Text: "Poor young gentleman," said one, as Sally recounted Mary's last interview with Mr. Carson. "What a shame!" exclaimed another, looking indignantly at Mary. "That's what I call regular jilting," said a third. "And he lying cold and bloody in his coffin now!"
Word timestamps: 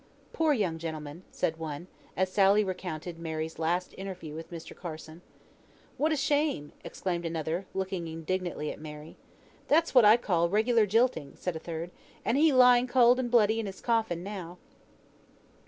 "Poor 0.33 0.51
young 0.51 0.79
gentleman," 0.79 1.21
said 1.31 1.57
one, 1.59 1.85
as 2.17 2.31
Sally 2.31 2.63
recounted 2.63 3.19
Mary's 3.19 3.59
last 3.59 3.93
interview 3.99 4.33
with 4.33 4.49
Mr. 4.49 4.75
Carson. 4.75 5.21
"What 5.95 6.11
a 6.11 6.15
shame!" 6.15 6.71
exclaimed 6.83 7.23
another, 7.23 7.67
looking 7.75 8.07
indignantly 8.07 8.71
at 8.71 8.81
Mary. 8.81 9.15
"That's 9.67 9.93
what 9.93 10.03
I 10.03 10.17
call 10.17 10.49
regular 10.49 10.87
jilting," 10.87 11.33
said 11.35 11.55
a 11.55 11.59
third. 11.59 11.91
"And 12.25 12.35
he 12.35 12.51
lying 12.51 12.87
cold 12.87 13.19
and 13.19 13.29
bloody 13.29 13.59
in 13.59 13.67
his 13.67 13.79
coffin 13.79 14.23
now!" 14.23 14.57